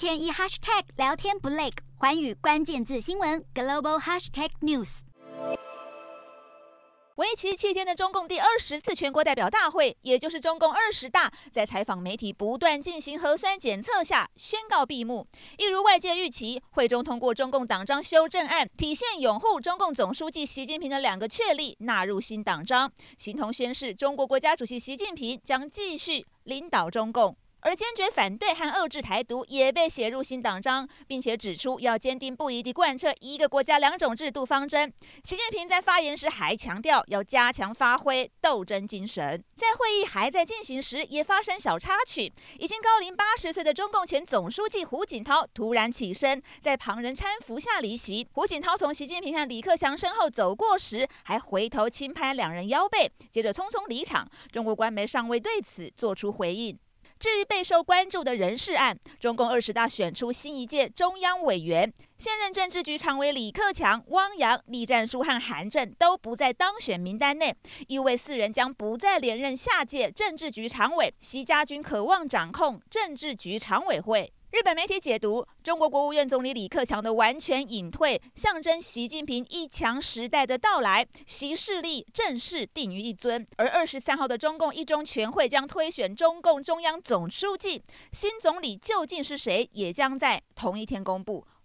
[0.00, 1.68] 天一 hashtag 聊天不累，
[1.98, 5.00] 环宇关键字新闻 global hashtag news。
[7.16, 15.26] 为期七天的中共第二十次全国代表大会，也就是中共二十大，在采访媒体不断进行核酸检测下，宣告闭幕。
[15.58, 27.36] 一如外界预期，会中通过中共党章修正案，体现拥护中共总书记习近平的两个确立，纳入新党章，形同宣示中国国家主席习近平将继续领导中共。
[27.60, 34.92] 而坚决反对和遏制台独也被写入新党章，并且指出要坚定不移地贯彻一个国家两种制度方针。
[35.24, 39.42] 习近平在发言时还强调要加强发挥斗争精神。
[39.56, 42.32] 在会议还在进行时，也发生小插曲。
[42.58, 48.26] 已经高龄八十岁的中共前总书记胡锦涛突然起身，在旁人搀扶下离席。
[48.32, 54.26] 胡锦涛从习近平和李克强身后走过时，还回头轻拍两人腰背，接着匆匆离场。
[54.50, 56.78] 中国官媒尚未对此做出回应。
[57.20, 67.54] 至于备受关注的人事案，中共二十大选出新一届中央委员，现任政治局常委李克强、汪洋、栗战书和韩正都不在当选名单内，
[67.88, 71.12] 意味四人将不再连任下届政治局常委。
[71.18, 74.32] 习家军渴望掌控政治局常委会。
[74.52, 83.46] 日本媒体解读，中国国务院总理李克强的完全隐退，象征习近平一强时代的到来，习势力正式定于一尊。
[83.56, 91.46] 而二十三号的中共一中全会将推选中共中央总书记，新总理究竟是谁，也将在同一天公布。